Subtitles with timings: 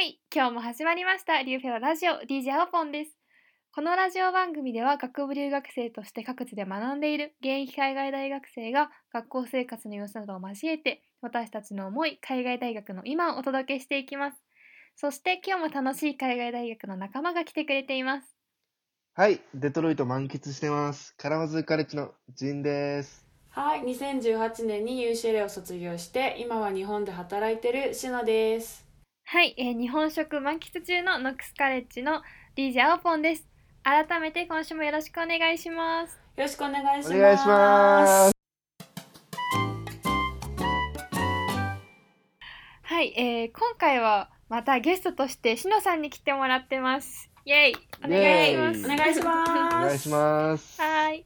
[0.00, 3.18] はい、今日も始まりましたリューフェララジオ DJ アポンです。
[3.70, 14.38] このラジオ番組では学部留学生として各地で学んでいる現役海外大学生が学校生活の様子などを交えて私たちの思い海外大学の今をお届けしていきます。
[14.96, 18.34] そして今日も楽しい海外大学の仲間が来てくれています。
[19.12, 21.14] はい、デトロイト満喫してます。
[21.18, 23.26] カラマズーカレッジのジンです。
[23.50, 28.89] はい、2018年に UCLA を卒業して今は日本で働いてるシノです。
[29.32, 32.20] はい、えー日本食満喫中のノックスカレッジの
[32.56, 33.46] DJ アポンです。
[33.84, 36.14] 改めて今週もよろしくお願いします。
[36.36, 37.14] よろしくお願いします。
[37.14, 38.32] お願いします。
[42.82, 47.30] はい、えー今回はまたゲストとしてしのさんに来てもらってます。
[47.44, 48.84] イェイお願いします。
[48.84, 49.50] お願いします。
[49.52, 50.82] お願いします。
[50.82, 51.24] はい。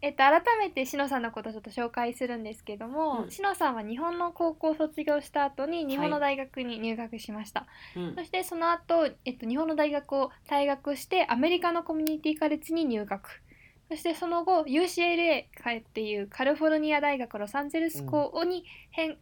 [0.00, 7.66] えっと、改めてしのさんのことをちょっと紹介するんですけども、うんしのさんは日本の高校を卒業した後に日本の大学に入学しました。
[7.96, 13.42] うんそしてその後、えっと、日本の大学を退学してアメリカのコミュニティカレッジに入学。
[13.90, 15.46] そしてその後 UCLA
[15.80, 19.18] っていうカリフォルニア大学ロサンゼルス校に編,、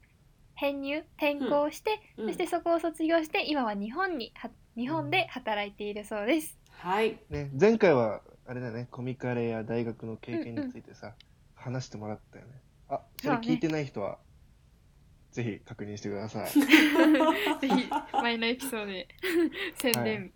[0.54, 6.58] 編入転校して、うんそしてそこを卒業して今は日本には日本で働いているそうです。
[6.70, 7.18] はい。
[7.30, 11.14] ね、前回はあれだね、コミカレや大学の経験についてさ、
[11.54, 12.52] 話してもらったよね。
[12.88, 14.18] あ、それ聞いてない人は、
[15.32, 16.48] ぜひ確認してください。
[16.56, 16.60] ぜ
[17.68, 19.06] ひ前のエピソードで
[19.76, 20.32] 宣伝、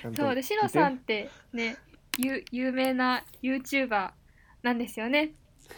[0.00, 1.76] ちゃんとそうでシロさんってね
[2.16, 4.12] ゆ有名な YouTuber
[4.62, 5.32] なんですよね。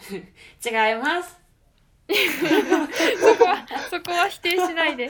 [0.09, 1.37] 違います。
[2.07, 5.09] そこはそこは否定しないで。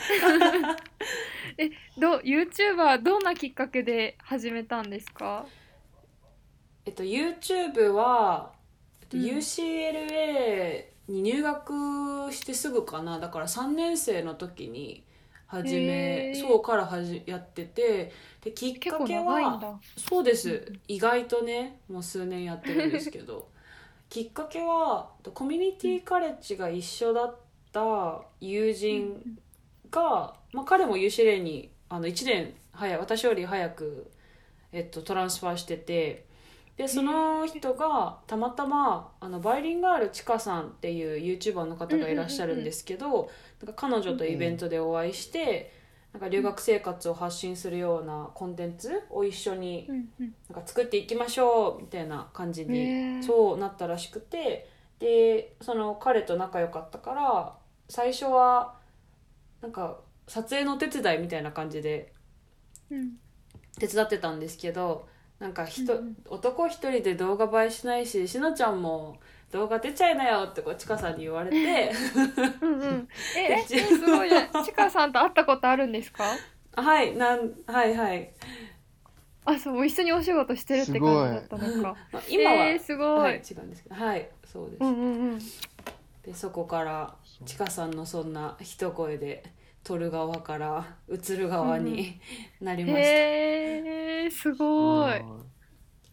[1.60, 5.46] えどう YouTuber どんなきっかけで始めたんですか？
[6.88, 8.54] えっと YouTube は、
[9.02, 9.24] えっとうん。
[9.26, 13.20] UCLA に入学してすぐかな。
[13.20, 15.04] だから3年生の時に
[15.48, 19.24] 始め、そうからはじやってて、できっ結構かけは。
[19.26, 19.80] 長いんだ。
[19.98, 20.72] そうです。
[20.88, 23.50] 意外とねもう数年やってるんですけど。
[24.10, 27.36] きっかけはコミュニティカレッジが一緒だっ
[27.74, 29.38] た友人
[29.92, 34.10] が、まあ、彼も UCLA にあの1年早い私より早く、
[34.72, 36.27] えっと、トランスファーしてて
[36.78, 43.30] でその人がたまたまあのバイリンガールちかさんっていう YouTuber の方がいらっしゃるんですけど、
[43.64, 45.74] なんか彼女とイベントでお会いして、
[46.14, 49.88] なんか留学生活を発信するようなコンテンツを一緒に
[50.50, 57.54] なんか作っていきましょうみたいな感じへにーそうなったらしくてでその彼と仲良かったから
[57.90, 58.76] 最初は
[59.62, 62.14] なんか撮影のお手伝いみたいな感じで
[62.90, 63.18] うん。
[63.80, 65.08] 手伝ってたんですけど
[65.40, 66.18] なんか人、うんうん。
[66.28, 69.18] 男一人で動画映えしないししのちゃんも
[69.52, 71.92] 動画出ちゃいなよってこうちかさんに言われて。
[72.62, 73.08] うんうん。
[73.38, 74.50] え ええすごいね。
[74.66, 76.24] ちかさんと会ったことあるんですか？
[76.76, 78.32] はいなんはいはい。
[79.46, 81.96] あそう一緒にお仕事してるって感じだったのか。
[82.12, 85.40] まあ今は、えー、すごい、はい、違うんですけどはいそうです、うんうんうん。
[86.24, 87.16] でそこから
[87.46, 89.44] ちかさんのそんな一声で
[89.86, 92.20] 撮る側から映る側に
[92.60, 93.82] なりました、へ
[94.28, 95.20] えすごい。
[95.20, 95.44] うん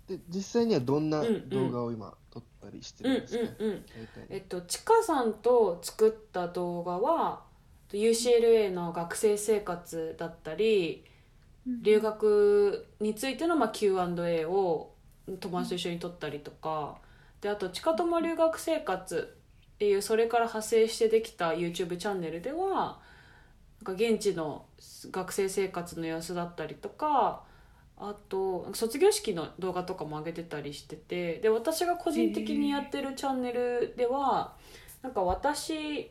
[0.07, 1.49] で、実際にはどんなうんうん。
[1.49, 4.27] 動画を今撮ったりしてうんるんですか、うんうん大体。
[4.29, 7.43] えっとちかさんと作った動画は
[7.93, 11.05] UCLA の学生生活だったり
[11.67, 14.95] 留学についてのまあ Q&A を
[15.41, 16.99] 友達と一緒に撮ったりとか。
[17.41, 19.37] であと「ちかとも留学生活」
[19.75, 23.01] っていうそれから派生してできた YouTube チャンネルでは
[23.83, 24.67] なんか現地の
[25.11, 27.45] 学生生活の様子だったりとか
[27.97, 34.55] あと卒業式の動画とかも上げてたりしててで私が個人的にやってるチャンネルでは
[35.03, 36.11] なんか私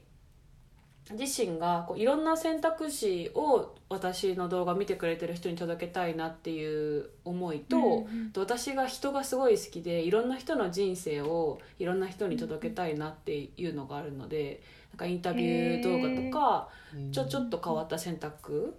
[1.11, 7.79] 自身がこういろんな選択肢を私の動画見てくれてる人に届けたいなっていう思いと、う
[8.09, 18.75] ん私が人がすごい好きでいろんな人の人生をいろんな人に届けたいなっていうのがあるのでなんかインタビュー動画とかうんちょちょっと変わった選択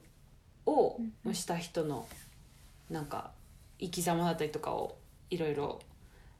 [0.67, 0.99] を
[1.33, 2.07] した人の
[2.95, 3.33] なんか
[3.81, 4.97] 生き様だったりとかを
[5.29, 5.81] いろいろ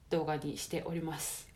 [0.09, 1.49] 動画にしております。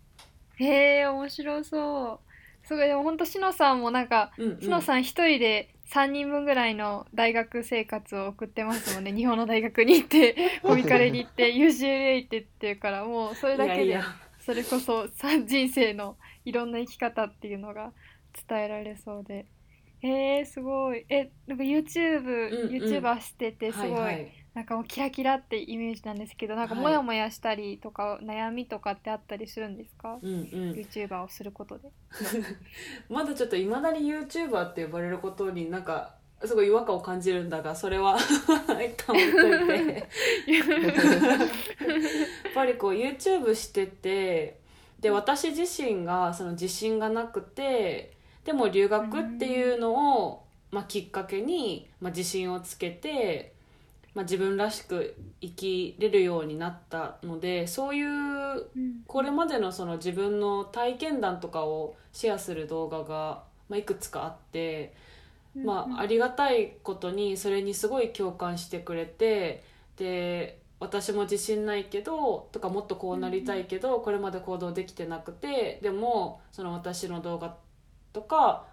[0.57, 2.19] へえ面白そう。
[2.68, 4.62] すごいでも本当しのさんもなんかうんうん。
[4.62, 9.13] しのさん一人で3人分ぐらいの大学生活を送ってますもんね。
[9.16, 13.98] 日本の大学に行ってコミカレに行って UCLA 行ってっていうからもうそれだけで
[14.40, 17.94] それこそさ人生のいろんな生き方っていうのが
[18.50, 19.46] 伝えられそうで。
[20.01, 21.06] へえすごい。
[21.07, 22.84] えなんか YouTube、うんうん。
[22.84, 30.41] YouTuber しててすごい、はいはいなんかもうキラキラってイメージなんですけどなんかはいモヤモヤしたりとか、悩みとかってあったりするんですか、うんうん。
[30.73, 31.89] YouTuber をすることで。
[33.07, 38.29] まだちょっといまだに YouTuber って呼ばれることになんかすごい違和感を感じるんだがそれは一
[38.97, 39.94] 旦置いといて
[40.51, 40.67] やっ
[42.53, 44.59] ぱりこう YouTube してて
[45.00, 48.12] で私自身がその自信がなくて
[48.44, 53.53] でも留学っていうのを、まあ、きっかけに、まあ、自信をつけて、
[54.19, 59.04] まあ、自分らしく生きれるようになったのでそういううん。
[59.07, 64.94] これまでのその自分の体験談とかをシェアする動画が、まあ、いくつかあって、
[65.56, 69.63] まあ、ありがたいことにそれにすごい共感してくれて
[69.95, 77.56] で私も自信ないけどとかもっとこうなりたいけどこれまで行動できてなくてでもその私の動画
[78.12, 78.65] とか、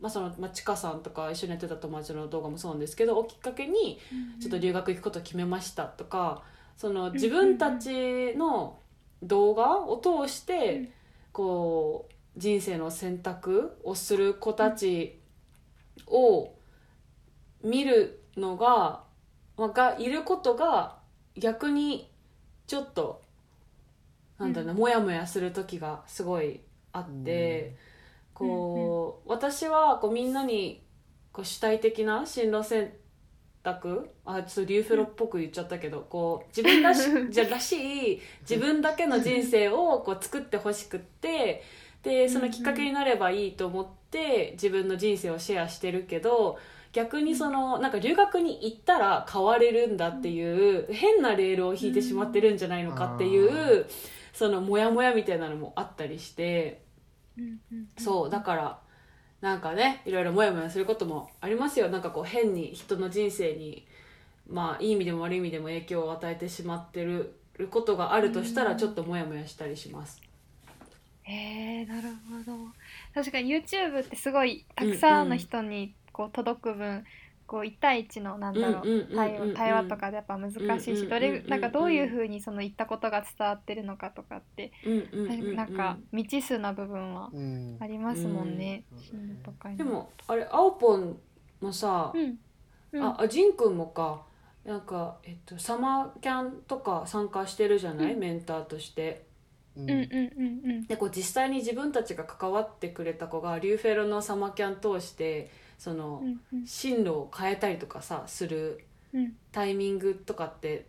[0.00, 3.98] まあそのまあ、ちかさんとか一緒にやってた友達の動画もそうなんですけどをきっかけに
[4.40, 6.42] ちょっと留学行くことを決めましたとか
[6.76, 8.78] その自分たちの
[9.22, 10.88] 動画を通しうてん。
[11.32, 15.20] こう人生の選択をする子たち
[16.06, 16.54] を
[17.62, 19.04] 見るのが、
[19.56, 20.98] まあがいることが
[21.36, 22.10] 逆に
[22.66, 23.22] ちょっと
[24.38, 26.60] なんだろうな、モヤモヤする時がすごい
[26.92, 27.76] あって、
[28.36, 30.84] こう、私はこうみんなに
[31.32, 32.92] こう主体的な進路選
[33.62, 41.62] 択あちょっとリューフェロっぽく言っちゃったけどこう自分らし じゃらしい自分だけの人生をこう作ってほしくって
[42.02, 46.58] でそのきっかけになればいいと思って自分の人生をシェアしてるけど
[46.92, 53.86] 逆にそのなんか留学に行ったら変われるんだっていう変なレールを引いてしまってるんじゃないのかっていう
[54.32, 56.85] そのモヤモヤみたいなのもあったりして。
[57.36, 58.78] うんうんそうだから
[59.40, 61.88] なんかねいろいろモヤモヤすることもありますよ。
[61.88, 63.86] なんかこう変に人の人生に
[64.48, 67.38] まあいい意味でも悪い意味でも影響を与えてしまってる
[67.70, 68.78] ことがあるとしたらうん。
[68.78, 70.20] ちょっとモヤモヤしたりします。
[71.24, 71.32] へ
[71.82, 72.56] えなるほど。
[73.14, 77.04] 確かに YouTube ってすごいたくさんの人にこう届く分
[77.46, 84.72] こう1対1のなんだろう対話対話とかでやっぱ難しいしうんどれなんかどういうふうにその言ったことが伝わってるのかとかって
[85.54, 87.76] なんか未知数な部分はうん。
[87.78, 88.84] ありますもんね
[89.76, 91.16] でもあれ青ポン
[91.60, 92.38] もさ、うん。
[92.92, 93.04] うん。
[93.04, 94.24] ああジンくんもか。
[94.64, 98.18] なんか、えっと、サマーキャンとか参加してるじゃない、うん。
[98.18, 99.26] メンターとして。
[100.88, 106.66] でこう実際に自分たちが関わってくれた子がリューフェロのサマーキャン通してその、うんうん。
[106.66, 109.36] 進路を変えたりとかさするうん。
[109.52, 110.86] タイミングとかって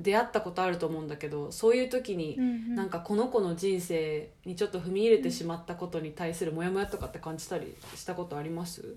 [0.00, 2.74] 出会ったことあると思うんだけどそういう時にうんうん。
[2.74, 8.96] なんかこの子の人生にちょっと踏み入れてしまったことに対するモヤモヤとかって感じたりしたことあります？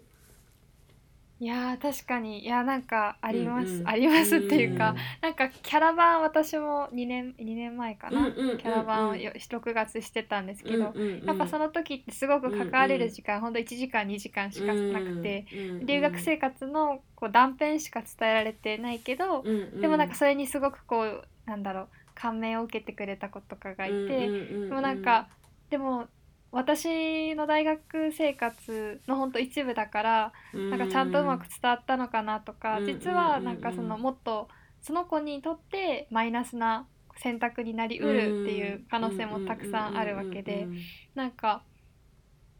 [1.43, 2.45] いやー確かに。
[2.45, 3.87] いやなんかあります、うんうん。
[3.89, 8.57] ありますっていうか、うんなんかキャラバン私も2年2年前かな、うんうんうんうん。
[8.57, 11.25] キャラバンをよ6月してたんですけど、うんうんうん。
[11.25, 19.81] やっぱその時ってすごく関われる時間、ほんと1時間2時間しかなくて、うんうんうん留学生活のこう断片しか伝えられてないけど、うんうん。
[19.81, 24.69] でもなんかそれにすごくこうなんだろう感銘を受けてくれた子とかがいて、うんうんうん。
[24.69, 25.27] でもなんか
[25.69, 26.07] でも
[26.53, 32.85] 私の大学生活のほんと一部だからなんかちゃんとうまく伝わったのかなとか、うん。
[32.85, 34.47] 実はなんかそのもっと
[34.81, 40.67] その子にとってマイナスな選択になりうるっていう可能性もたくさんあるわけで
[41.15, 41.63] なんか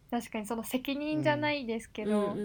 [0.09, 2.35] 確かにその責任じゃないですけど、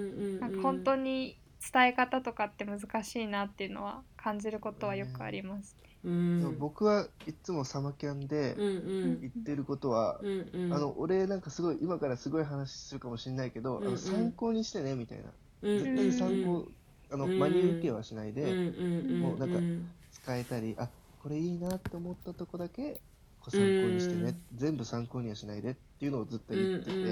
[0.41, 1.39] なんか本当にに
[1.73, 5.77] 伝え方とかって難しいなっていうのは感じることはよくあります。
[6.05, 6.57] うん。
[6.59, 8.71] 僕はいつもサマキャンでうんう
[9.17, 9.21] ん。
[9.21, 10.73] 言ってることは、うんうん。
[10.73, 13.89] あの俺なんかすごい今からすごい話するかもしれないけど、うんうん。
[13.89, 15.25] あの参考にしてねみたいな。
[15.63, 16.69] うん絶対に参考、
[17.11, 19.51] あのうん真に受けはしないで、うんうんもうなん。
[19.51, 20.89] かうん使えたりあ
[21.23, 23.01] これいいなって思ったとこだけ
[23.49, 24.59] 参考にしてね、うん。
[24.59, 27.05] 全部参考にはしないでっていうのをずっとうん言ってて、うんう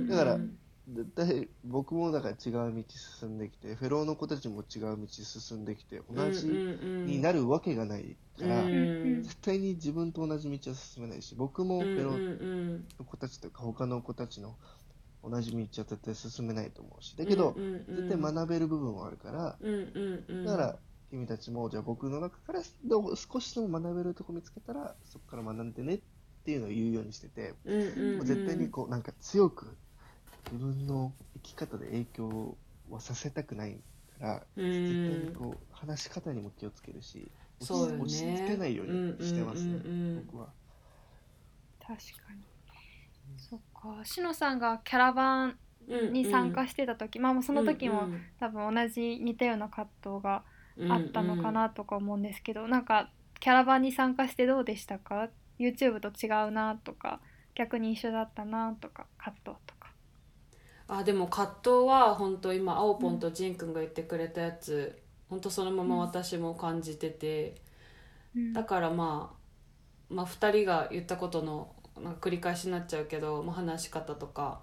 [0.00, 0.08] ん。
[0.08, 0.38] だから
[0.94, 2.84] 絶対僕もだから違う道
[3.20, 14.56] 進んできてフェローの子たちも違う道進んできて同じになるるわけがないから、ん絶対に自分と同じ道は進めないし僕もフェロうんーの子たちとか他の子たちの
[15.22, 17.16] 同じ道は絶対進めないと思うし。
[17.16, 17.54] だけど、
[17.88, 20.44] 絶対学べる部分はあるから、うんうんうん。
[20.44, 20.76] だから
[21.10, 26.00] 君たちもじゃあ僕の中から少しでも学べるとこ見つけたらそこから学んでねっ
[26.44, 28.26] ていうのを言うようにしてて、うんうんうん。
[28.26, 29.76] 絶対にこうなんか強く
[30.46, 32.56] 自分の生き方で影響
[32.90, 33.78] はさせたくない
[34.18, 34.64] から、うん。
[34.64, 37.30] 絶対にこう話し方にも気をつけるし
[37.60, 37.98] 落ちね。
[37.98, 40.48] 落ち着けないようにしてますね、僕は。
[41.80, 42.42] 確かに。
[43.36, 44.04] そっか。
[44.04, 45.58] しのさんがキャラバン
[46.12, 48.08] に参加してた時、まあもうその時も
[48.40, 50.44] 多分同じ似たような葛藤が
[50.88, 55.28] あったのかなとか思うんですけど、なんかキャラバンに参加してどうでしたか
[55.58, 57.20] ？YouTube と違うなとか
[57.54, 59.77] 逆に一緒だったなとか葛藤とか。
[60.88, 67.56] あでも葛藤は本当今青ポンとジンくんが言ってくれたやつ、本当そのまま私も感じてて、
[68.34, 68.52] うん。
[68.54, 69.34] だからま
[70.10, 74.60] あまあ2人が言ったことのなんか繰り返しになっちゃうけど、まあ、話し方とか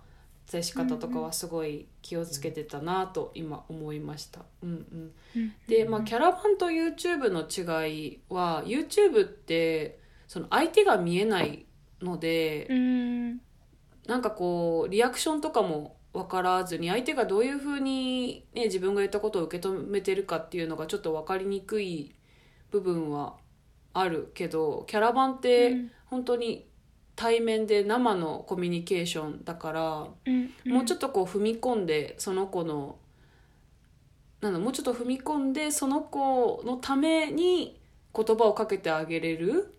[0.48, 4.42] 接し方とかはすごい気をつけてたなと今思いました。
[4.64, 11.66] うんうん、うんで、まあ、キャラバンと YouTube の違いは YouTube ってその相手が見えない
[12.02, 13.42] ので、うん。
[14.08, 22.16] なんかこうリアクションとかも分からずに相手がどういうふうに、ね、自分が言ったことを受け止めてるかっていうのがちょっと分かりにくい
[22.72, 23.36] 部分は
[23.94, 26.68] あるけどキャラバンってうん本当に
[27.16, 32.98] 対面で生のコミュニケーションだから、うんもうちょっっとこう踏み込んでその子の
[34.42, 37.80] なんだもうちょっと踏み込んでその子のために
[38.16, 39.76] 言葉をかけてあげれる、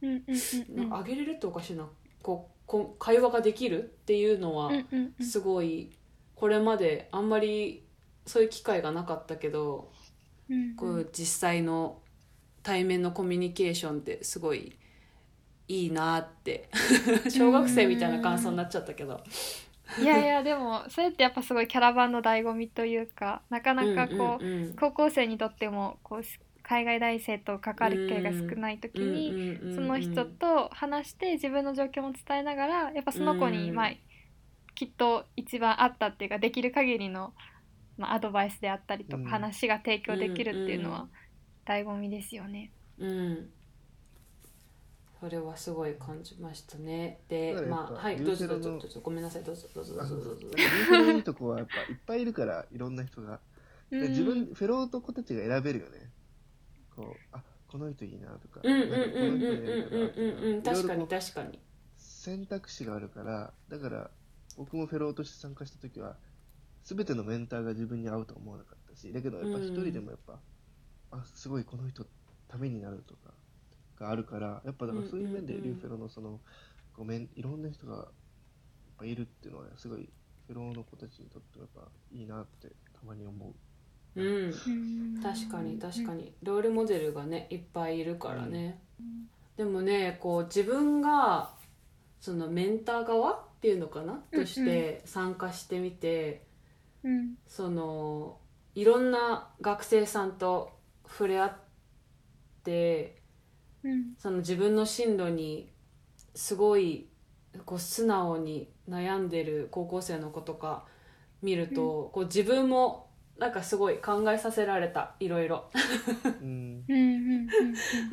[0.00, 0.90] とうんうんうんなん。
[0.90, 1.86] かあげれるっておかしいな。
[2.22, 4.70] こうこう会話ができるっていうのは
[5.20, 5.90] すごい
[6.36, 7.82] これまであんまり
[8.26, 9.90] そういう機会がなかったけど
[10.48, 12.00] うんこう実際の
[12.62, 14.76] 対面のコミュニケーションってすごい
[15.68, 16.68] いいなって。
[17.30, 19.22] 小学生みたいな感想になっちゃったけど。
[20.00, 24.74] いやいやでもそれってやっぱすごいキャラバンの醍醐味というかなかなかこう,、うんうんうん。
[24.74, 26.22] 高校生にとってもこう
[26.68, 33.74] 海外大生と関わる機会が少ない時に、その人と話して自分の状況も伝えながらやっぱその子に、うん。
[33.74, 33.90] まあ
[34.74, 37.32] きっと一番あったっていうかできる限りの、
[37.96, 39.28] まあ、アドバイスであったりとか、うん。
[39.28, 41.08] 話が提供できるっていうのうんは
[41.64, 42.70] 醍醐味ですよね。
[42.98, 43.50] うん。
[45.18, 47.20] それはすごい感じましたね。
[47.30, 49.00] でまあはいユどうぞどうぞどうぞ。
[49.02, 49.42] ごめんなさい。
[49.42, 50.46] どうぞどうぞどうぞどうぞ。
[50.54, 53.40] リーフェのいいとこはやっぱいっぱいいるからいろんな人が。
[53.90, 56.07] 自分フェローと子たちが選べるよね
[56.98, 57.36] こう。
[57.36, 60.62] あこの人いいなとかうんうんうんうんうんうんうん。
[60.62, 61.58] 確かに確かに。
[61.96, 64.10] 選択肢があるからだから
[64.56, 66.16] 僕もフェローとして参加した時は
[66.84, 70.40] 全てのメンターが自分に合うとは思わなかったしだけどやっぱ一人でもやっぱ、
[71.10, 72.06] あすごいこの人
[72.48, 73.34] ためになるとか
[73.98, 75.68] があるからやっぱだからそういう面でうんうん。
[75.68, 76.40] うんリューフェローのその
[76.96, 78.08] ごめんいろんな人が
[79.04, 80.08] いるっていうのはすごい
[80.46, 83.54] フェローの子たちにとってはやっぱいいなってたまに思う
[84.16, 84.26] うん。
[84.26, 86.32] うん確かに確かに。
[86.42, 88.80] ロールモデルがねいっぱいいるからね、
[89.56, 91.50] でもねこう自分が
[92.20, 94.22] そのメンター側っていうのかな？
[94.32, 96.46] として参加してみて、
[97.02, 97.34] うん。
[97.46, 98.38] その
[98.74, 101.56] いろんな学生さんと触れ合っ
[102.64, 103.22] て
[103.82, 104.14] うん。
[104.18, 105.72] その自分の進路に
[106.34, 107.08] すごい
[107.64, 110.84] こう素直に悩んでる高校生の子とか
[111.42, 113.07] 見ると、こう自分も
[113.38, 115.70] なんかすごい考えさせられたいろいろ。
[116.42, 116.84] うん。
[116.88, 117.48] うんうん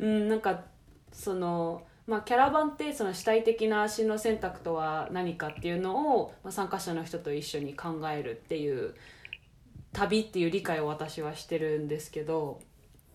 [0.00, 0.64] うんうん、なんか
[1.12, 8.94] その、まあ、キャラバンってその主体的な進路選択とは何かっていうのを、まあ、参加者の人と一緒に考えるっていう
[9.92, 12.60] 旅っていう理解を私はしてるんですけど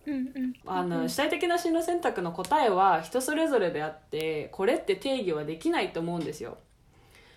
[0.04, 6.58] うんうんあの主体的な進路選択の答えは人それぞれであってこれって定義はできないと思うんですよ。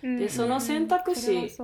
[0.02, 0.18] うん。
[0.18, 1.56] でその選択肢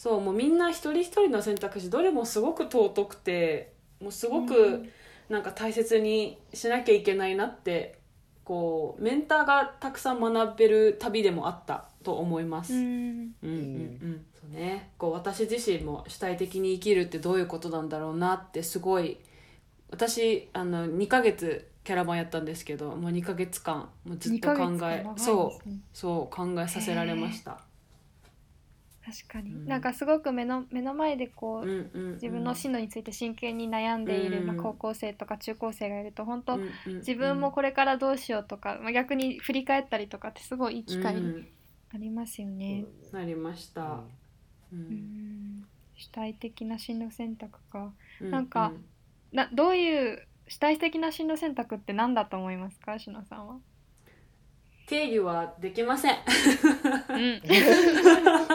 [0.00, 4.88] そうもうみんな一人一人の選択肢どれもすごく尊くてもうすごうくん。
[5.28, 7.98] なんか大切にしなきゃいけないなって
[8.42, 12.72] こうメンターがたくさん学べる旅でもあったと思います。
[12.72, 13.46] ううんんうん。
[13.46, 13.52] う
[14.06, 19.18] んそうね、こう私自身も主体的に生きるってどういうことなんだろうなってすごい
[19.90, 27.69] 私あの2ヶ月キャラバンやったんですけどもう2ヶ月間もうずっと考えそううそう考えさせられました。
[29.04, 29.66] 確かに、うん。
[29.66, 32.12] なんかすごく目の目の前でこう、うんうんうん。
[32.14, 41.48] 自分の進路について真剣に悩んでいる、うんまあ、高校生とか中高生がいると本当、うんうんうん自分もこれからどうしようとか、まあ、逆に振り返ったりとかってすごいいい機会にうん
[41.92, 42.84] なりますよね。
[43.10, 43.82] なりました。
[43.82, 44.04] う
[44.72, 44.80] うん。
[44.80, 45.64] ん
[45.96, 47.92] 主体的な進路選択か。
[48.20, 48.72] うなんか
[49.32, 52.98] などういう主体的な進路選択って何だと思いますか？
[52.98, 53.56] しのさんは。
[54.90, 56.16] 定義はできません。
[56.16, 57.40] うん、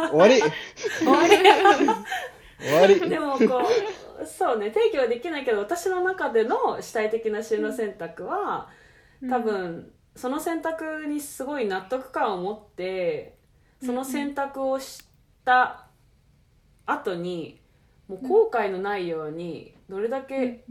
[0.10, 0.42] 終わり。
[1.00, 1.38] 終わり。
[2.60, 3.10] 終わり。
[3.10, 3.66] でもこ
[4.22, 8.68] うそうね定義はできないけど私の中での主体的な進路選択は
[9.30, 13.38] 多分その選択にすごい納得感を持って
[13.82, 15.08] その選択をし
[15.46, 15.88] た
[16.86, 17.62] 後に
[18.10, 20.66] もう後悔のないようにどれだけ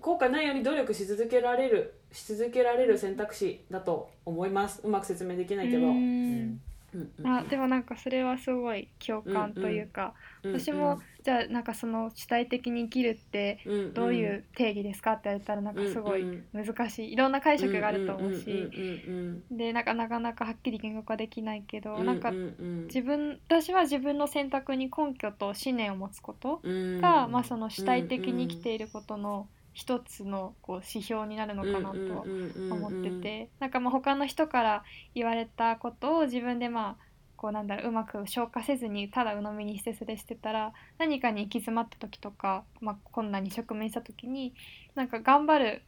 [0.00, 4.80] 後悔ないように努力し続けられるし続けられる選択肢だと思います。
[4.84, 5.98] うまく説明できないけど、ううん。
[6.34, 6.60] ん
[6.94, 7.12] うん。
[7.18, 7.26] うん。
[7.26, 10.14] あでもなんかそれはすごい共感というか、
[10.50, 13.74] 私も、じゃあなんかその主体的に生きるってうん。
[13.74, 16.44] うんどういう定義ですかって言われたらなんかすごいうん。
[16.52, 17.12] 難しい。
[17.12, 18.84] いろんな解釈があると思うし、うん。
[18.84, 19.44] うん。
[19.50, 22.06] でなんかなかなかはっきり言語化できないけど、うん。
[22.06, 22.36] なんかうん。
[22.36, 22.86] うん。
[22.88, 27.00] 自分私は自分の選択に根拠と信念を持つことうん。
[27.02, 32.24] が、まあ、その主体的に生きていることの一つのこう指標になるのかなとは
[32.72, 34.82] 思ってて、なんかまあ他の人から
[35.14, 37.04] 言われたことを自分でまあ
[37.36, 44.52] こうなんだろううまく消化せずにただ鵜呑みにしてそれしてたら何かに行き詰まった時とか、まあ、困難に直面した時に
[44.96, 45.82] なんか頑張る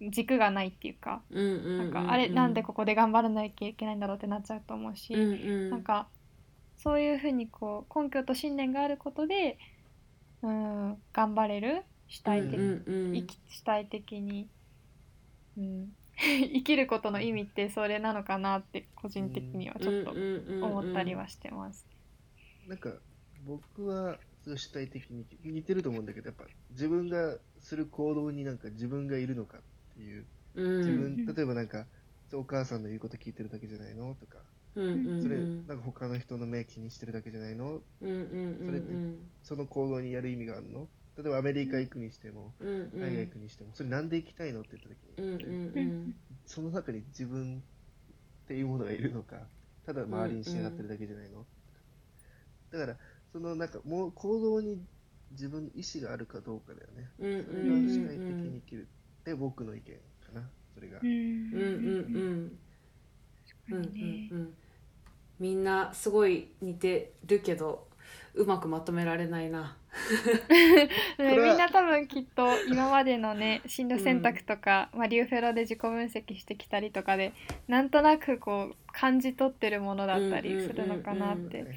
[0.00, 5.24] 軸がないっていうか、あれなんでここで頑張らなきゃいけないんだろうってなっちゃうと思うし、うんう
[5.68, 5.70] ん。
[5.70, 6.08] なんか
[6.78, 9.56] そういうふうにこう根拠と信念があることで
[10.42, 14.50] うん頑張れる主体的,、うんうん生き主体的に、
[15.56, 21.86] うん、 生きることの意味ってそれなのかなって個人的にはちょっと思ったりはしてます。
[22.68, 22.92] なんか
[23.46, 29.62] 僕は主体的に似てると思うんだけどやっぱ自分がする行動になんか自分がいるのかっ
[29.94, 30.26] ていう。
[30.54, 30.78] うん。
[30.78, 31.86] 自うん分例えばなんか
[32.32, 34.38] お母さんの言うこと聞いてるだけじゃないのとか。
[34.76, 37.82] うんうんそれうんなんか他の人の目気にしてるだけじゃないの？
[38.00, 38.66] うんうんうん。
[38.66, 38.94] それって
[39.42, 40.88] その行動にやる意味があるの？
[41.22, 43.02] 例えばアメリカ行くにしてもうんうん。
[43.02, 46.14] 海外行くにしてもそれなんで行きたいのって言った時うんにうん。
[46.46, 47.62] その中に自分
[48.44, 49.36] っていうものがいるのか
[49.84, 51.44] ただ周りに仕上がってるだけじゃないの。
[52.72, 52.96] だから
[53.32, 54.80] そのなんかもう行動に
[55.32, 57.08] 自分の意思があるかどうかだよね。
[57.18, 57.88] うんうんそれがうん。
[57.88, 58.88] 主体的に生きる
[59.20, 59.94] って僕の意見
[60.26, 60.98] かなそれが。
[61.02, 61.08] うん。
[61.08, 62.58] うんうん
[63.70, 63.78] うんうんう
[64.36, 64.54] ん。
[65.38, 67.89] みんなすごい似てるけど
[68.34, 69.76] うまくまとめられないな。
[71.18, 77.32] みんな多分きっと今までのね進路選択とか、まあ、リューフェロで自己分析してきたりとかで
[77.66, 81.74] なんとなくこう感じ取ってるものだったりするのかなってね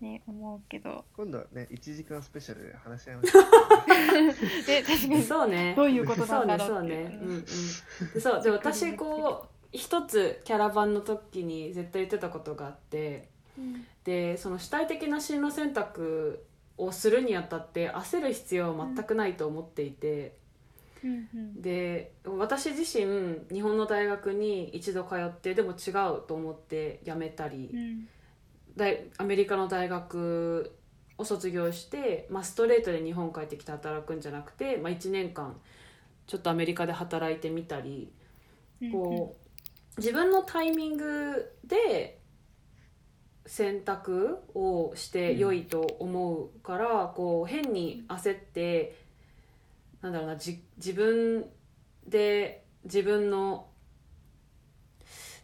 [0.00, 1.04] ね思うけど。
[1.16, 4.66] 今度はね1時間スペシャルで話し合いましょう。
[4.66, 5.22] で 確かに。
[5.22, 5.74] そうね。
[5.74, 8.42] どういうことそうんだろそううっそう。
[8.42, 13.32] で私こう一つキャラバンの時に絶対言ってたことがあって。
[13.58, 13.86] うん。
[14.04, 16.44] でその主体的な進路選択
[16.76, 20.36] をするにあたって焦る必要は全くないと思っていて、
[21.02, 21.62] うんうん。
[21.62, 28.08] で私自身日本の大学に一度通ってでも違うと思って辞めたり、うん。
[28.76, 30.72] 大アメリカの大学
[31.16, 35.56] を卒業して、まあ、ストレートで日本帰ってきて働くんじゃなくて、まあ、1年間
[36.26, 38.10] ちょっとアメリカで働いてみたり
[38.90, 39.36] こ
[39.96, 42.18] う自分のタイミングで
[43.46, 48.96] 選択をして良いと思うから、こう変に焦って
[50.00, 51.46] なんだろうなじ自分
[52.06, 53.68] で自分の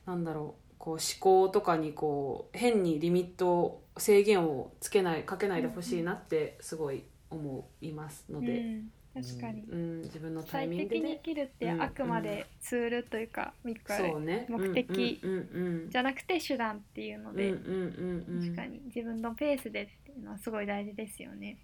[0.07, 9.63] なんだろうこう思考とかにこう変にリミット制限をつけないかけないでほしいなってすごい思いますので、うん確かに。
[9.63, 11.21] うん自分の主タイミングで。
[11.23, 14.47] きるってうんあくまでツールというかうね。
[14.49, 18.43] 目的うんうんうんじゃなくて手段っていうのでうんうんうんうん。
[18.43, 18.81] 確かに。
[18.87, 21.59] 自分のペースでっていうのはすごい大事ですよね。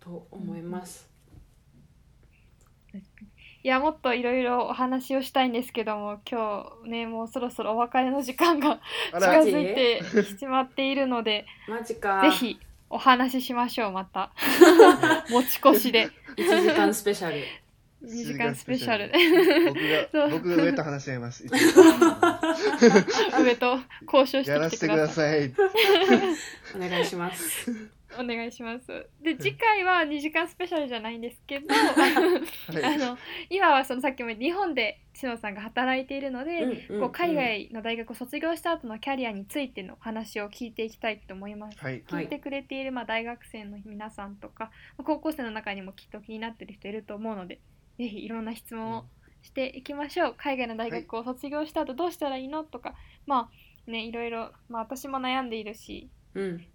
[0.00, 1.10] と思います。
[3.64, 8.80] いやもっといろいろお話をしたいんですけども今日ねもうそろそろお別れの時間が
[9.12, 10.02] 近づいて
[10.36, 11.46] しまっているので。
[12.22, 12.58] ぜひ
[12.94, 14.32] お話ししましょうまた。
[15.30, 16.10] 持ち越しで。
[16.36, 17.42] 一時間スペシャル。
[18.04, 19.10] 2時間スペシャル。
[19.70, 19.80] 僕
[20.12, 20.28] そう。
[20.28, 21.46] が僕が上と話し合います。
[23.42, 23.78] 上と
[24.12, 25.08] 交渉してくだてきてくだ。
[25.08, 25.54] さい。
[26.76, 27.70] お願いします。
[28.18, 28.86] お願いします。
[29.22, 32.84] で次回は2時間スペシャルじゃないんですけど、 はい。
[32.84, 33.18] あの
[33.50, 41.78] 今はそのさっきも日本でしのさんが働いているので、こう海外の大学を卒業した後のキャリアについての話を聞いていきたいと思います。
[41.78, 42.02] はい。
[42.06, 47.60] はい聞いてくれているまあ大学生の皆さんとか、まあ高校生の中にもきっと気になってる人いると思うので
[47.98, 49.04] ぜひいろんな質問を
[49.42, 50.34] していきましょう。
[50.36, 52.94] 海外の大学を卒業した後どうしたらいいのとか
[53.26, 53.50] ま
[53.86, 56.66] あねいろいろ、まあ、私も悩んでいるしうん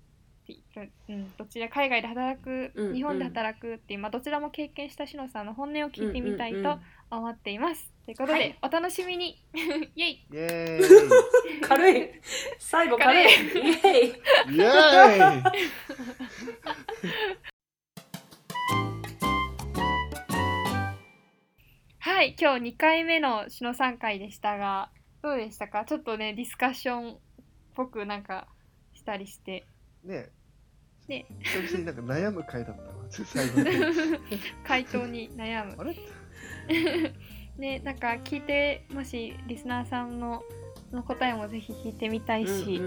[1.08, 6.80] うん、どちら海外で働く、うん日本で働くっていう、まあ、どちらも経験したしのさんの本音を聞いてみたいと
[7.12, 7.92] 思っています。
[8.06, 8.60] ということで、はい。
[8.62, 9.44] お楽しみに。
[9.96, 10.14] イエイ。
[10.14, 11.62] イエーイ。
[11.68, 12.10] 軽い。
[12.60, 13.24] 最後軽い。
[13.24, 14.08] イエイ。
[14.56, 15.44] イエーイ。
[22.00, 24.90] はい今日2回目のしのさん会でしたが
[25.22, 25.86] どうでしたか？
[25.86, 27.18] ちょっとねディスカッションっ
[27.76, 28.48] ぽくなんか
[28.94, 29.68] したりして。
[30.04, 30.30] ね
[31.08, 31.26] ね。
[31.42, 32.90] 久々になんか悩む回だったわ。
[33.10, 33.68] 最後に
[34.64, 34.86] 回。
[34.86, 35.76] 答に悩む。
[35.78, 35.96] あれ？
[37.58, 40.44] ねなんか聞いてもしリスナーさんの
[40.92, 42.84] の答えもぜひ聞いてみたいし、うん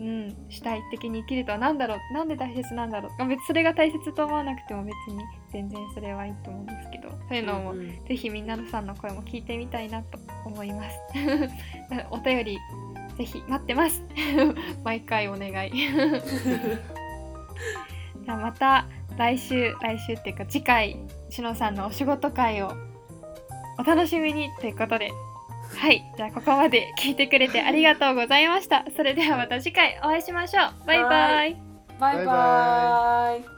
[0.00, 3.22] うんうん、主体的に生きるとは何だろうなんで大切なんだろう。
[3.22, 8.04] あ別にそれが大切と思わなくても別に全然それはいいと思うんですけどそういうのも、うんうん。
[8.04, 10.98] ぜひみんなさんの声も聞いてみたいなと思います。
[12.10, 12.58] お便り
[13.16, 14.02] ぜひ待ってます。
[14.82, 15.70] 毎回お願い
[18.24, 20.98] じゃあまた来週来週っていうか次回
[21.30, 22.72] しのさんのお仕事会を
[23.78, 25.10] お楽しみにということで。
[25.78, 26.02] はい。
[26.16, 28.84] じゃあここまで聞いてくれてありがとうございました。
[28.96, 30.86] それではまた次回お会いしましょう。
[30.86, 31.56] バイバイ。
[31.98, 33.55] バイバイ。